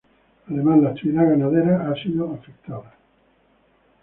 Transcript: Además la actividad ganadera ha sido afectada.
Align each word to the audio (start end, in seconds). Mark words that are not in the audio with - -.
Además 0.49 0.81
la 0.81 0.89
actividad 0.89 1.29
ganadera 1.29 1.87
ha 1.87 1.93
sido 1.93 2.33
afectada. 2.33 2.95